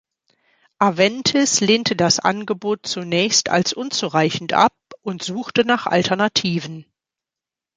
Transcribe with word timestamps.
Aventis 0.79 1.59
lehnte 1.61 1.95
das 1.95 2.19
Angebot 2.19 2.87
zunächst 2.87 3.49
als 3.49 3.71
unzureichend 3.71 4.51
ab 4.51 4.73
und 5.03 5.21
suchte 5.21 5.63
nach 5.63 5.85
Alternativen. 5.85 6.87